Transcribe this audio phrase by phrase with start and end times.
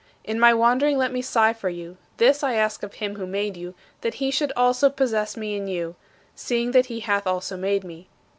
[0.23, 3.55] In my wandering let me sigh for you; this I ask of him who made
[3.55, 5.93] you, that he should also possess me in you,
[6.33, 8.09] seeing that he hath also made me.